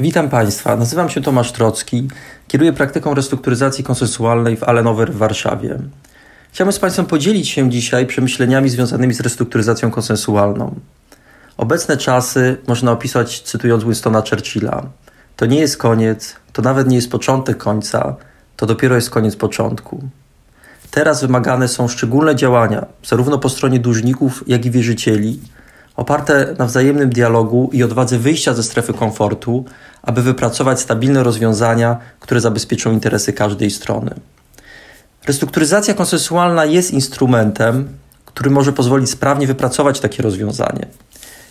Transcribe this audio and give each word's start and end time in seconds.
Witam 0.00 0.28
Państwa, 0.28 0.76
nazywam 0.76 1.10
się 1.10 1.22
Tomasz 1.22 1.52
Trocki, 1.52 2.08
kieruję 2.48 2.72
praktyką 2.72 3.14
restrukturyzacji 3.14 3.84
konsensualnej 3.84 4.56
w 4.56 4.62
Alenower 4.62 5.12
w 5.12 5.16
Warszawie. 5.16 5.78
Chciałbym 6.52 6.72
z 6.72 6.78
Państwem 6.78 7.06
podzielić 7.06 7.48
się 7.48 7.70
dzisiaj 7.70 8.06
przemyśleniami 8.06 8.68
związanymi 8.68 9.14
z 9.14 9.20
restrukturyzacją 9.20 9.90
konsensualną. 9.90 10.74
Obecne 11.56 11.96
czasy 11.96 12.56
można 12.66 12.92
opisać 12.92 13.40
cytując 13.40 13.84
Winstona 13.84 14.22
Churchilla. 14.30 14.82
To 15.36 15.46
nie 15.46 15.60
jest 15.60 15.76
koniec, 15.76 16.36
to 16.52 16.62
nawet 16.62 16.88
nie 16.88 16.96
jest 16.96 17.10
początek 17.10 17.56
końca, 17.56 18.16
to 18.56 18.66
dopiero 18.66 18.94
jest 18.94 19.10
koniec 19.10 19.36
początku. 19.36 20.04
Teraz 20.90 21.20
wymagane 21.20 21.68
są 21.68 21.88
szczególne 21.88 22.36
działania, 22.36 22.86
zarówno 23.04 23.38
po 23.38 23.48
stronie 23.48 23.78
dłużników, 23.78 24.44
jak 24.46 24.66
i 24.66 24.70
wierzycieli, 24.70 25.40
oparte 25.98 26.54
na 26.58 26.66
wzajemnym 26.66 27.10
dialogu 27.10 27.70
i 27.72 27.82
odwadze 27.82 28.18
wyjścia 28.18 28.54
ze 28.54 28.62
strefy 28.62 28.92
komfortu, 28.92 29.64
aby 30.02 30.22
wypracować 30.22 30.80
stabilne 30.80 31.22
rozwiązania, 31.22 31.98
które 32.20 32.40
zabezpieczą 32.40 32.92
interesy 32.92 33.32
każdej 33.32 33.70
strony. 33.70 34.14
Restrukturyzacja 35.26 35.94
konsensualna 35.94 36.64
jest 36.64 36.90
instrumentem, 36.90 37.88
który 38.24 38.50
może 38.50 38.72
pozwolić 38.72 39.10
sprawnie 39.10 39.46
wypracować 39.46 40.00
takie 40.00 40.22
rozwiązanie. 40.22 40.86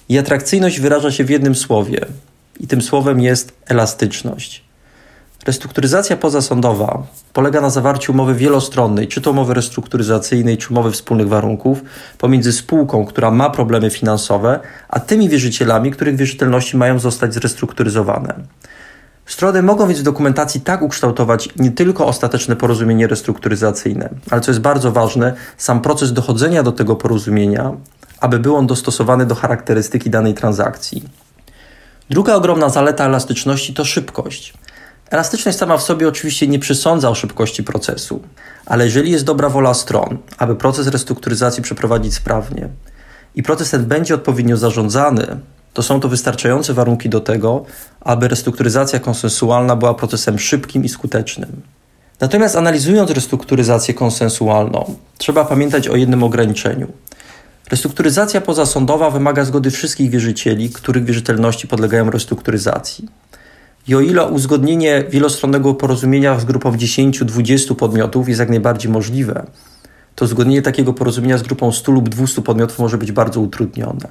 Jej 0.09 0.20
atrakcyjność 0.20 0.79
wyraża 0.79 1.11
się 1.11 1.23
w 1.23 1.29
jednym 1.29 1.55
słowie, 1.55 2.05
i 2.59 2.67
tym 2.67 2.81
słowem 2.81 3.21
jest 3.21 3.53
elastyczność. 3.65 4.63
Restrukturyzacja 5.47 6.17
pozasądowa 6.17 7.03
polega 7.33 7.61
na 7.61 7.69
zawarciu 7.69 8.11
umowy 8.11 8.35
wielostronnej, 8.35 9.07
czy 9.07 9.21
to 9.21 9.31
umowy 9.31 9.53
restrukturyzacyjnej, 9.53 10.57
czy 10.57 10.70
umowy 10.70 10.91
wspólnych 10.91 11.27
warunków, 11.27 11.81
pomiędzy 12.17 12.51
spółką, 12.51 13.05
która 13.05 13.31
ma 13.31 13.49
problemy 13.49 13.89
finansowe, 13.89 14.59
a 14.89 14.99
tymi 14.99 15.29
wierzycielami, 15.29 15.91
których 15.91 16.15
wierzytelności 16.15 16.77
mają 16.77 16.99
zostać 16.99 17.34
zrestrukturyzowane. 17.34 18.34
Strony 19.26 19.63
mogą 19.63 19.87
więc 19.87 19.99
w 19.99 20.04
dokumentacji 20.04 20.62
tak 20.62 20.81
ukształtować 20.81 21.49
nie 21.55 21.71
tylko 21.71 22.07
ostateczne 22.07 22.55
porozumienie 22.55 23.07
restrukturyzacyjne, 23.07 24.09
ale 24.29 24.41
co 24.41 24.51
jest 24.51 24.61
bardzo 24.61 24.91
ważne, 24.91 25.34
sam 25.57 25.82
proces 25.82 26.13
dochodzenia 26.13 26.63
do 26.63 26.71
tego 26.71 26.95
porozumienia, 26.95 27.71
aby 28.20 28.39
był 28.39 28.55
on 28.55 28.67
dostosowany 28.67 29.26
do 29.26 29.35
charakterystyki 29.35 30.09
danej 30.09 30.34
transakcji. 30.34 31.04
Druga 32.09 32.35
ogromna 32.35 32.70
zaleta 32.70 33.05
elastyczności 33.05 33.73
to 33.73 33.85
szybkość. 33.85 34.54
Elastyczność 35.10 35.58
sama 35.58 35.77
w 35.77 35.84
sobie 35.84 36.08
oczywiście 36.08 36.48
nie 36.48 36.60
przesądza 36.60 37.10
o 37.10 37.16
szybkości 37.16 37.63
procesu, 37.63 38.22
ale 38.66 38.86
jeżeli 38.86 39.12
jest 39.12 39.26
dobra 39.26 39.50
wola 39.50 39.74
stron, 39.74 40.18
aby 40.38 40.55
proces 40.55 40.88
restrukturyzacji 40.88 41.63
przeprowadzić 41.63 42.13
sprawnie 42.13 42.70
i 43.35 43.44
proces 43.44 43.70
ten 43.70 43.85
będzie 43.85 44.16
odpowiednio 44.16 44.58
zarządzany, 44.58 45.28
to 45.74 45.84
są 45.84 46.00
to 46.00 46.10
wystarczające 46.10 46.74
warunki 46.74 47.10
do 47.10 47.20
tego, 47.20 47.66
aby 48.02 48.28
restrukturyzacja 48.28 49.00
konsensualna 49.00 49.76
była 49.76 49.94
procesem 49.94 50.40
szybkim 50.40 50.84
i 50.84 50.90
skutecznym. 50.90 51.62
Natomiast 52.20 52.55
analizując 52.55 53.12
restrukturyzację 53.12 53.94
konsensualną, 53.94 54.96
trzeba 55.18 55.46
pamiętać 55.46 55.88
o 55.88 55.96
jednym 55.96 56.24
ograniczeniu. 56.24 56.88
Restrukturyzacja 57.72 58.41
pozasądowa 58.41 59.10
wymaga 59.10 59.46
zgody 59.46 59.72
wszystkich 59.72 60.10
wierzycieli, 60.10 60.70
których 60.70 61.05
wierzytelności 61.05 61.68
podlegają 61.68 62.10
restrukturyzacji. 62.10 63.08
I 63.88 63.96
o 63.96 64.02
ile 64.02 64.25
uzgodnienie 64.25 65.03
wielostronnego 65.09 65.74
porozumienia 65.74 66.40
z 66.40 66.46
grupą 66.46 66.72
10-20 66.72 67.75
podmiotów 67.75 68.29
jest 68.29 68.40
jak 68.40 68.50
najbardziej 68.50 68.91
możliwe, 68.91 69.46
to 70.16 70.25
uzgodnienie 70.25 70.62
takiego 70.62 70.94
porozumienia 70.94 71.38
z 71.38 71.44
grupą 71.44 71.72
100 71.72 71.91
lub 71.91 72.09
200 72.09 72.41
podmiotów 72.41 72.79
może 72.79 72.97
być 72.97 73.12
bardzo 73.12 73.41
utrudnione. 73.41 74.07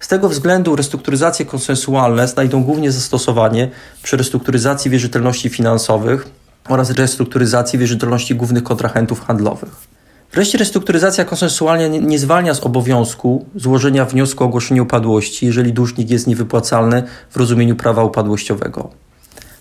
Z 0.00 0.08
tego 0.08 0.28
względu 0.28 0.76
restrukturyzacje 0.76 1.46
konsensualne 1.46 2.28
znajdą 2.28 2.64
głównie 2.64 2.92
zastosowanie 2.92 3.70
przy 4.02 4.16
restrukturyzacji 4.16 4.90
wierzytelności 4.90 5.48
finansowych 5.48 6.28
oraz 6.68 6.90
restrukturyzacji 6.90 7.78
wierzytelności 7.78 8.34
głównych 8.34 8.62
kontrahentów 8.62 9.20
handlowych. 9.20 9.97
Wreszcie 10.32 10.58
restrukturyzacja 10.58 11.24
konsensualna 11.24 11.86
nie, 11.86 12.00
nie 12.00 12.18
zwalnia 12.18 12.54
z 12.54 12.60
obowiązku 12.60 13.46
złożenia 13.56 14.04
wniosku 14.04 14.44
o 14.44 14.46
ogłoszenie 14.46 14.82
upadłości, 14.82 15.46
jeżeli 15.46 15.72
dłużnik 15.72 16.10
jest 16.10 16.26
niewypłacalny 16.26 17.02
w 17.30 17.36
rozumieniu 17.36 17.76
prawa 17.76 18.04
upadłościowego. 18.04 18.90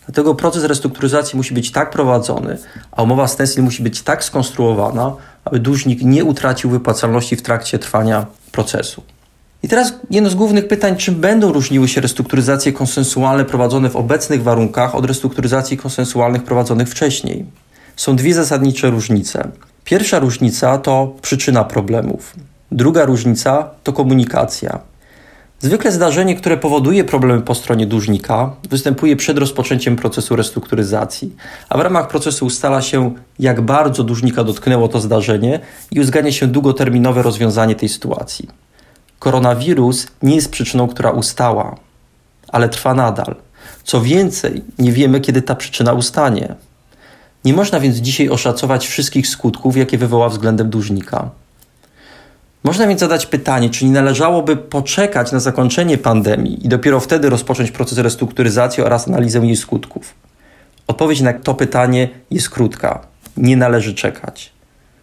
Dlatego 0.06 0.36
proces 0.36 0.64
restrukturyzacji 0.64 1.38
musi 1.38 1.54
być 1.54 1.72
tak 1.72 1.90
prowadzony, 1.90 2.58
a 2.92 3.04
umowa 3.04 3.28
stencil 3.28 3.64
musi 3.64 3.84
być 3.84 4.02
tak 4.02 4.24
skonstruowana, 4.24 5.16
aby 5.46 5.60
dłużnik 5.60 6.02
nie 6.02 6.26
utracił 6.26 6.70
wypłacalności 6.70 7.36
w 7.36 7.42
trakcie 7.42 7.80
trwania 7.80 8.26
procesu. 8.52 9.04
I 9.64 9.68
teraz 9.68 9.94
jedno 10.10 10.30
z 10.30 10.36
głównych 10.36 10.68
pytań, 10.68 10.96
czym 10.96 11.16
będą 11.16 11.54
różniły 11.54 11.88
się 11.88 12.02
restrukturyzacje 12.02 12.74
konsensualne 12.74 13.46
prowadzone 13.46 13.90
w 13.90 13.96
obecnych 13.96 14.44
warunkach 14.44 14.96
od 14.96 15.06
restrukturyzacji 15.06 15.78
konsensualnych 15.78 16.44
prowadzonych 16.44 16.90
wcześniej? 16.90 17.46
Są 17.96 18.16
dwie 18.16 18.34
zasadnicze 18.34 18.90
różnice. 18.90 19.52
Pierwsza 19.88 20.20
różnica 20.20 20.78
to 20.78 21.16
przyczyna 21.22 21.64
problemów. 21.64 22.36
Druga 22.72 23.06
różnica 23.06 23.70
to 23.84 23.94
komunikacja. 23.94 24.80
Zwykle 25.60 25.92
zdarzenie, 25.92 26.36
które 26.36 26.58
powoduje 26.58 27.04
problemy 27.04 27.42
po 27.42 27.56
stronie 27.56 27.88
dłużnika, 27.88 28.56
występuje 28.70 29.16
przed 29.16 29.38
rozpoczęciem 29.38 29.96
procesu 29.96 30.36
restrukturyzacji, 30.36 31.36
a 31.70 31.78
w 31.78 31.82
ramach 31.82 32.08
procesu 32.08 32.46
ustala 32.46 32.82
się, 32.82 33.14
jak 33.40 33.62
bardzo 33.62 34.04
dłużnika 34.04 34.44
dotknęło 34.44 34.88
to 34.88 35.00
zdarzenie 35.00 35.60
i 35.92 36.00
uzgadnia 36.00 36.32
się 36.32 36.48
długoterminowe 36.48 37.22
rozwiązanie 37.22 37.76
tej 37.76 37.90
sytuacji. 37.90 38.48
Koronawirus 39.20 40.08
nie 40.24 40.36
jest 40.36 40.52
przyczyną, 40.52 40.88
która 40.88 41.12
ustała, 41.12 41.76
ale 42.48 42.70
trwa 42.70 42.94
nadal. 42.94 43.36
Co 43.84 44.02
więcej, 44.02 44.64
nie 44.80 44.92
wiemy, 44.92 45.22
kiedy 45.22 45.42
ta 45.42 45.56
przyczyna 45.56 45.94
ustanie. 45.94 46.56
Nie 47.46 47.54
można 47.54 47.80
więc 47.80 47.98
dzisiaj 47.98 48.30
oszacować 48.30 48.88
wszystkich 48.88 49.28
skutków, 49.28 49.78
jakie 49.78 49.98
wywoła 49.98 50.30
względem 50.30 50.70
dłużnika. 50.70 51.30
Można 52.64 52.88
więc 52.88 53.00
zadać 53.00 53.26
pytanie, 53.26 53.70
czy 53.70 53.86
nie 53.86 53.92
należałoby 53.92 54.58
poczekać 54.58 55.32
na 55.32 55.40
zakończenie 55.40 55.98
pandemii 55.98 56.66
i 56.66 56.70
dopiero 56.70 57.00
wtedy 57.00 57.30
rozpocząć 57.30 57.72
proces 57.72 57.98
restrukturyzacji 57.98 58.84
oraz 58.84 59.08
analizę 59.08 59.40
jej 59.40 59.56
skutków? 59.56 60.14
Odpowiedź 60.88 61.22
na 61.22 61.34
to 61.34 61.54
pytanie 61.54 62.10
jest 62.32 62.50
krótka: 62.50 63.08
nie 63.38 63.58
należy 63.58 63.94
czekać. 63.94 64.52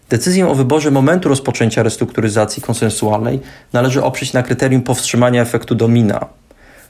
Decyzję 0.09 0.49
o 0.49 0.55
wyborze 0.55 0.91
momentu 0.91 1.29
rozpoczęcia 1.29 1.83
restrukturyzacji 1.83 2.63
konsensualnej 2.63 3.41
należy 3.73 4.03
oprzeć 4.03 4.33
na 4.33 4.43
kryterium 4.43 4.83
powstrzymania 4.83 5.43
efektu 5.43 5.75
domina. 5.75 6.27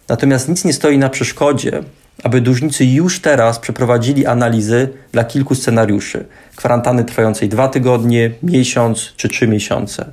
Natomiast 0.08 0.48
nic 0.48 0.64
nie 0.64 0.72
stoi 0.72 0.98
na 0.98 1.08
przeszkodzie, 1.08 1.82
aby 2.22 2.40
dłużnicy 2.40 2.84
już 2.84 3.20
teraz 3.20 3.58
przeprowadzili 3.58 4.26
analizy 4.26 4.88
dla 5.12 5.24
kilku 5.24 5.54
scenariuszy 5.54 6.26
kwarantanny 6.56 7.04
trwającej 7.04 7.48
dwa 7.48 7.68
tygodnie, 7.68 8.30
miesiąc 8.42 9.12
czy 9.16 9.28
trzy 9.28 9.48
miesiące. 9.48 10.10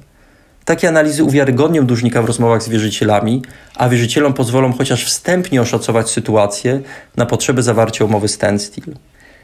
Takie 0.66 0.88
analizy 0.88 1.24
uwiarygodnią 1.24 1.86
dłużnika 1.86 2.22
w 2.22 2.26
rozmowach 2.26 2.64
z 2.64 2.70
wierzycielami, 2.70 3.42
a 3.76 3.90
wierzycielom 3.90 4.34
pozwolą 4.34 4.74
chociaż 4.74 5.06
wstępnie 5.06 5.62
oszacować 5.62 6.10
sytuację 6.10 6.82
na 7.18 7.26
potrzeby 7.26 7.64
zawarcia 7.64 8.06
umowy 8.06 8.28
standstill. 8.28 8.96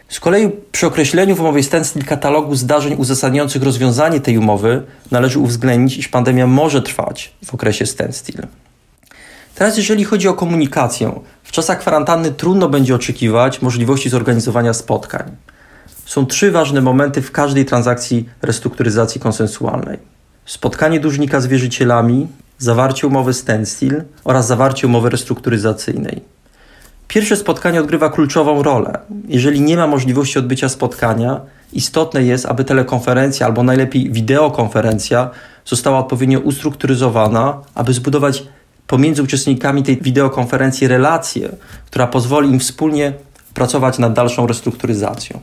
Z 0.09 0.19
kolei 0.19 0.51
przy 0.71 0.87
określeniu 0.87 1.35
w 1.35 1.39
umowie 1.39 1.63
standstill 1.63 2.05
katalogu 2.05 2.55
zdarzeń 2.55 2.93
uzasadniających 2.93 3.63
rozwiązanie 3.63 4.19
tej 4.19 4.37
umowy 4.37 4.83
należy 5.11 5.39
uwzględnić, 5.39 5.97
iż 5.97 6.07
pandemia 6.07 6.47
może 6.47 6.81
trwać 6.81 7.33
w 7.45 7.53
okresie 7.53 7.85
standstill. 7.85 8.41
Teraz 9.57 9.77
jeżeli 9.77 10.03
chodzi 10.03 10.27
o 10.27 10.33
komunikację, 10.33 11.19
w 11.43 11.51
czasach 11.51 11.79
kwarantanny 11.79 12.31
trudno 12.31 12.69
będzie 12.69 12.95
oczekiwać 12.95 13.61
możliwości 13.61 14.09
zorganizowania 14.09 14.73
spotkań. 14.73 15.31
Są 16.05 16.25
trzy 16.25 16.51
ważne 16.51 16.81
momenty 16.81 17.21
w 17.21 17.31
każdej 17.31 17.65
transakcji 17.65 18.29
restrukturyzacji 18.41 19.21
konsensualnej. 19.21 19.99
Spotkanie 20.45 20.99
dłużnika 20.99 21.41
z 21.41 21.47
wierzycielami, 21.47 22.27
zawarcie 22.57 23.07
umowy 23.07 23.33
standstill 23.33 24.03
oraz 24.23 24.47
zawarcie 24.47 24.87
umowy 24.87 25.09
restrukturyzacyjnej. 25.09 26.21
Pierwsze 27.07 27.35
spotkanie 27.35 27.81
odgrywa 27.81 28.09
kluczową 28.09 28.63
rolę. 28.63 28.99
Jeżeli 29.27 29.61
nie 29.61 29.77
ma 29.77 29.87
możliwości 29.87 30.39
odbycia 30.39 30.69
spotkania, 30.69 31.41
istotne 31.73 32.23
jest, 32.23 32.45
aby 32.45 32.63
telekonferencja 32.63 33.45
albo 33.45 33.63
najlepiej 33.63 34.11
wideokonferencja 34.11 35.29
została 35.65 35.99
odpowiednio 35.99 36.39
ustrukturyzowana, 36.39 37.61
aby 37.75 37.93
zbudować 37.93 38.43
pomiędzy 38.87 39.23
uczestnikami 39.23 39.83
tej 39.83 40.01
wideokonferencji 40.01 40.87
relację, 40.87 41.49
która 41.85 42.07
pozwoli 42.07 42.49
im 42.49 42.59
wspólnie 42.59 43.13
pracować 43.53 43.99
nad 43.99 44.13
dalszą 44.13 44.47
restrukturyzacją. 44.47 45.39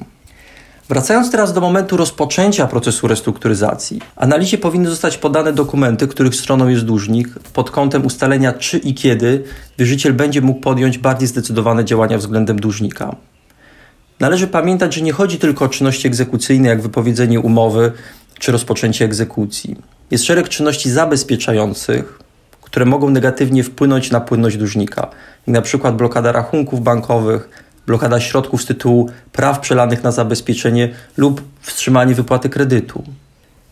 Wracając 0.89 1.31
teraz 1.31 1.53
do 1.53 1.61
momentu 1.61 1.97
rozpoczęcia 1.97 2.67
procesu 2.67 3.09
restrukturyzacji, 3.09 4.01
analizie 4.17 4.59
powinny 4.59 4.91
zostać 4.91 5.19
podane 5.19 5.53
dokumenty, 5.53 6.09
których 6.09 6.35
stroną 6.35 6.69
jest 6.69 6.85
dłużnik, 6.85 7.29
pod 7.53 7.71
kątem 7.71 8.07
ustalenia 8.07 8.53
czy 8.53 8.79
i 8.79 8.95
kiedy 8.95 9.45
wierzyciel 9.79 10.13
będzie 10.13 10.41
mógł 10.41 10.61
podjąć 10.61 10.99
bardziej 10.99 11.29
zdecydowane 11.29 11.85
działania 11.85 12.19
względem 12.19 12.61
dłużnika. 12.61 13.17
Należy 14.21 14.47
pamiętać, 14.47 14.95
że 14.95 15.01
nie 15.01 15.13
chodzi 15.13 15.39
tylko 15.39 15.65
o 15.65 15.69
czynności 15.69 16.07
egzekucyjne, 16.07 16.69
jak 16.69 16.83
wypowiedzenie 16.83 17.41
umowy 17.41 17.93
czy 18.39 18.53
rozpoczęcie 18.53 19.05
egzekucji. 19.05 19.77
Jest 20.11 20.25
szereg 20.25 20.49
czynności 20.49 20.91
zabezpieczających, 20.91 22.24
które 22.75 22.87
mogą 22.87 23.11
negatywnie 23.11 23.65
wpłynąć 23.65 24.11
na 24.11 24.21
płynność 24.21 24.57
dłużnika, 24.57 25.11
jak 25.47 25.55
na 25.55 25.63
przykład 25.63 25.97
blokada 25.97 26.33
rachunków 26.33 26.83
bankowych, 26.83 27.49
blokada 27.87 28.21
środków 28.21 28.63
z 28.63 28.67
tytułu 28.67 29.11
praw 29.33 29.61
przelanych 29.61 30.03
na 30.03 30.13
zabezpieczenie 30.13 30.89
lub 31.17 31.43
wstrzymanie 31.61 32.15
wypłaty 32.15 32.49
kredytu. 32.49 33.05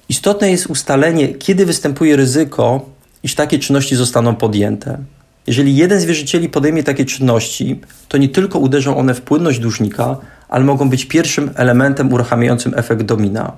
Istotne 0.08 0.50
jest 0.50 0.66
ustalenie, 0.66 1.28
kiedy 1.28 1.66
występuje 1.66 2.16
ryzyko, 2.16 2.90
iż 3.22 3.34
takie 3.34 3.58
czynności 3.58 3.96
zostaną 3.96 4.34
podjęte. 4.34 4.98
Jeżeli 5.46 5.76
jeden 5.76 6.00
z 6.00 6.04
wierzycieli 6.04 6.48
podejmie 6.48 6.82
takie 6.82 7.04
czynności, 7.04 7.80
to 8.08 8.18
nie 8.18 8.28
tylko 8.28 8.58
uderzą 8.58 8.96
one 8.96 9.14
w 9.14 9.20
płynność 9.20 9.58
dłużnika, 9.58 10.16
ale 10.48 10.64
mogą 10.64 10.90
być 10.90 11.04
pierwszym 11.04 11.50
elementem 11.54 12.12
uruchamiającym 12.12 12.72
efekt 12.76 13.02
domina. 13.02 13.52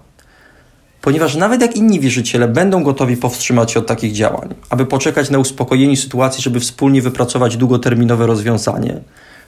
Ponieważ 1.05 1.35
nawet 1.35 1.61
jak 1.61 1.77
inni 1.77 2.01
wierzyciele 2.01 2.49
będą 2.49 2.83
gotowi 2.83 3.17
powstrzymać 3.17 3.73
się 3.73 3.79
od 3.79 3.87
takich 3.87 4.13
działań, 4.13 4.55
aby 4.71 4.87
poczekać 4.87 5.31
na 5.31 5.39
uspokojenie 5.39 5.97
sytuacji, 5.97 6.43
żeby 6.43 6.61
wspólnie 6.61 7.03
wypracować 7.03 7.57
długoterminowe 7.57 8.27
rozwiązanie, 8.27 9.01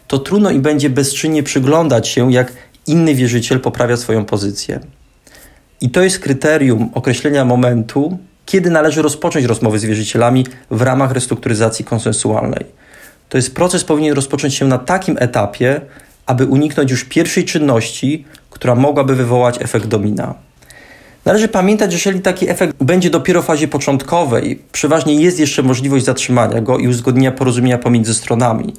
to 0.07 0.19
trudno 0.19 0.51
im 0.51 0.63
będzie 0.63 0.91
bezczynnie 0.91 1.43
przyglądać 1.43 2.09
się, 2.09 2.33
jak 2.33 2.53
inny 2.87 3.15
wierzyciel 3.15 3.61
poprawia 3.61 3.97
swoją 3.97 4.25
pozycję. 4.25 4.81
I 5.81 5.91
to 5.91 6.03
jest 6.03 6.19
kryterium 6.19 6.91
określenia 6.95 7.45
momentu, 7.45 8.19
kiedy 8.47 8.71
należy 8.71 9.03
rozpocząć 9.03 9.45
rozmowy 9.45 9.79
z 9.79 9.85
wierzycielami 9.85 10.47
w 10.71 10.83
ramach 10.83 11.13
restrukturyzacji 11.13 11.85
konsensualnej. 11.85 12.65
To 13.29 13.39
jest 13.39 13.55
proces 13.55 13.85
powinien 13.85 14.15
rozpocząć 14.15 14.55
się 14.55 14.67
na 14.67 14.79
takim 14.79 15.17
etapie, 15.21 15.81
aby 16.27 16.47
uniknąć 16.47 16.91
już 16.91 17.05
pierwszej 17.05 17.45
czynności, 17.45 18.25
która 18.51 18.75
mogłaby 18.75 19.15
wywołać 19.15 19.63
efekt 19.63 19.87
domina. 19.87 20.46
Należy 21.27 21.49
pamiętać, 21.49 21.93
że 21.93 21.97
jeżeli 21.97 22.21
taki 22.21 22.51
efekt 22.51 22.85
będzie 22.85 23.11
dopiero 23.11 23.43
w 23.43 23.45
fazie 23.45 23.69
początkowej, 23.69 24.63
przeważnie 24.73 25.15
jest 25.15 25.41
jeszcze 25.41 25.63
możliwość 25.63 26.05
zatrzymania 26.05 26.61
go 26.61 26.79
i 26.79 26.89
uzgodnienia 26.89 27.33
porozumienia 27.33 27.79
pomiędzy 27.79 28.15
stronami. 28.15 28.75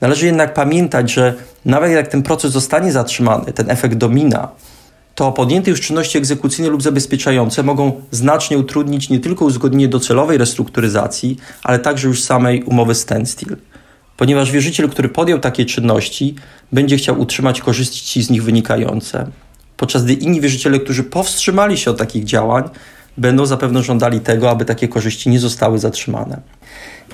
Należy 0.00 0.26
jednak 0.26 0.54
pamiętać, 0.54 1.12
że 1.12 1.34
nawet 1.64 1.92
jak 1.92 2.08
ten 2.08 2.22
proces 2.22 2.52
zostanie 2.52 2.92
zatrzymany, 2.92 3.52
ten 3.52 3.70
efekt 3.70 3.94
domina, 3.94 4.48
to 5.14 5.32
podjęte 5.32 5.70
już 5.70 5.80
czynności 5.80 6.18
egzekucyjne 6.18 6.70
lub 6.70 6.82
zabezpieczające 6.82 7.62
mogą 7.62 8.00
znacznie 8.10 8.58
utrudnić 8.58 9.10
nie 9.10 9.20
tylko 9.20 9.44
uzgodnienie 9.44 9.88
docelowej 9.88 10.38
restrukturyzacji, 10.38 11.36
ale 11.62 11.78
także 11.78 12.08
już 12.08 12.22
samej 12.22 12.62
umowy 12.62 12.94
standstill. 12.94 13.56
Ponieważ 14.16 14.50
wierzyciel, 14.50 14.88
który 14.88 15.08
podjął 15.08 15.38
takie 15.38 15.64
czynności, 15.64 16.34
będzie 16.72 16.96
chciał 16.96 17.20
utrzymać 17.20 17.60
korzyści 17.60 18.22
z 18.22 18.30
nich 18.30 18.44
wynikające, 18.44 19.26
podczas 19.82 20.04
gdy 20.04 20.12
inni 20.12 20.40
wierzyciele, 20.40 20.78
którzy 20.78 21.04
powstrzymali 21.04 21.78
się 21.78 21.90
od 21.90 21.98
takich 21.98 22.24
działań, 22.24 22.64
będą 23.16 23.46
zapewne 23.46 23.82
żądali 23.82 24.20
tego, 24.20 24.50
aby 24.50 24.64
takie 24.64 24.88
korzyści 24.88 25.30
nie 25.30 25.38
zostały 25.40 25.78
zatrzymane. 25.78 26.40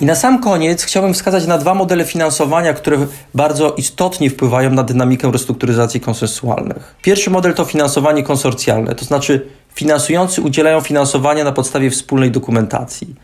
I 0.01 0.05
na 0.05 0.15
sam 0.15 0.41
koniec 0.41 0.83
chciałbym 0.83 1.13
wskazać 1.13 1.47
na 1.47 1.57
dwa 1.57 1.73
modele 1.73 2.05
finansowania, 2.05 2.73
które 2.73 2.97
bardzo 3.33 3.73
istotnie 3.73 4.29
wpływają 4.29 4.69
na 4.69 4.83
dynamikę 4.83 5.31
restrukturyzacji 5.31 6.01
konsensualnych. 6.01 6.95
Pierwszy 7.01 7.29
model 7.29 7.53
to 7.53 7.65
finansowanie 7.65 8.23
konsorcjalne, 8.23 8.95
to 8.95 9.05
znaczy 9.05 9.47
finansujący 9.75 10.41
udzielają 10.41 10.81
finansowania 10.81 11.43
na 11.43 11.51
podstawie 11.51 11.89
wspólnej 11.89 12.31
dokumentacji. 12.31 13.15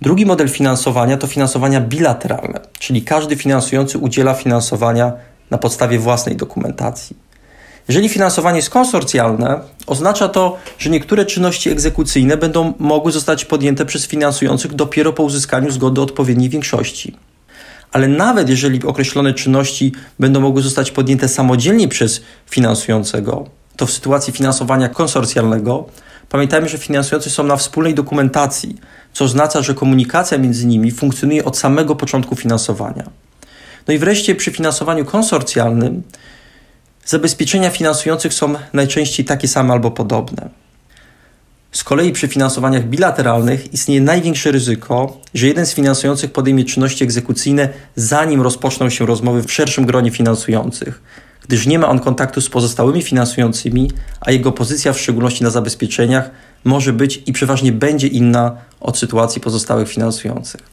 Drugi 0.00 0.26
model 0.26 0.48
finansowania 0.48 1.16
to 1.16 1.26
finansowania 1.26 1.80
bilateralne, 1.80 2.60
czyli 2.78 3.02
każdy 3.02 3.36
finansujący 3.36 3.98
udziela 3.98 4.34
finansowania 4.34 5.12
na 5.50 5.58
podstawie 5.58 5.98
własnej 5.98 6.36
dokumentacji. 6.36 7.21
Jeżeli 7.88 8.08
finansowanie 8.08 8.56
jest 8.56 8.70
konsorcjalne, 8.70 9.60
oznacza 9.86 10.28
to, 10.28 10.58
że 10.78 10.90
niektóre 10.90 11.26
czynności 11.26 11.70
egzekucyjne 11.70 12.36
będą 12.36 12.74
mogły 12.78 13.12
zostać 13.12 13.44
podjęte 13.44 13.86
przez 13.86 14.06
finansujących 14.06 14.74
dopiero 14.74 15.12
po 15.12 15.22
uzyskaniu 15.22 15.70
zgody 15.70 16.00
odpowiedniej 16.00 16.48
większości. 16.48 17.16
Ale 17.92 18.08
nawet 18.08 18.48
jeżeli 18.48 18.84
określone 18.84 19.34
czynności 19.34 19.92
będą 20.18 20.40
mogły 20.40 20.62
zostać 20.62 20.90
podjęte 20.90 21.28
samodzielnie 21.28 21.88
przez 21.88 22.22
finansującego, 22.50 23.46
to 23.76 23.86
w 23.86 23.90
sytuacji 23.90 24.32
finansowania 24.32 24.88
konsorcjalnego 24.88 25.86
pamiętajmy, 26.28 26.68
że 26.68 26.78
finansujący 26.78 27.30
są 27.30 27.42
na 27.42 27.56
wspólnej 27.56 27.94
dokumentacji, 27.94 28.76
co 29.12 29.24
oznacza, 29.24 29.62
że 29.62 29.74
komunikacja 29.74 30.38
między 30.38 30.66
nimi 30.66 30.90
funkcjonuje 30.90 31.44
od 31.44 31.58
samego 31.58 31.96
początku 31.96 32.36
finansowania. 32.36 33.10
No 33.88 33.94
i 33.94 33.98
wreszcie 33.98 34.34
przy 34.34 34.50
finansowaniu 34.50 35.04
konsorcjalnym 35.04 36.02
Zabezpieczenia 37.06 37.70
finansujących 37.70 38.34
są 38.34 38.54
najczęściej 38.72 39.26
takie 39.26 39.48
same 39.48 39.72
albo 39.72 39.90
podobne. 39.90 40.48
Z 41.72 41.84
kolei 41.84 42.12
przy 42.12 42.28
finansowaniach 42.28 42.84
bilateralnych 42.84 43.74
istnieje 43.74 44.00
największe 44.00 44.50
ryzyko, 44.50 45.20
że 45.34 45.46
jeden 45.46 45.66
z 45.66 45.74
finansujących 45.74 46.32
podejmie 46.32 46.64
czynności 46.64 47.04
egzekucyjne, 47.04 47.68
zanim 47.96 48.42
rozpoczną 48.42 48.90
się 48.90 49.06
rozmowy 49.06 49.42
w 49.42 49.52
szerszym 49.52 49.86
gronie 49.86 50.10
finansujących, 50.10 51.02
gdyż 51.48 51.66
nie 51.66 51.78
ma 51.78 51.88
on 51.88 52.00
kontaktu 52.00 52.40
z 52.40 52.48
pozostałymi 52.48 53.02
finansującymi, 53.02 53.90
a 54.20 54.30
jego 54.30 54.52
pozycja, 54.52 54.92
w 54.92 55.00
szczególności 55.00 55.44
na 55.44 55.50
zabezpieczeniach, 55.50 56.30
może 56.64 56.92
być 56.92 57.22
i 57.26 57.32
przeważnie 57.32 57.72
będzie 57.72 58.06
inna 58.06 58.56
od 58.80 58.98
sytuacji 58.98 59.40
pozostałych 59.40 59.88
finansujących. 59.88 60.71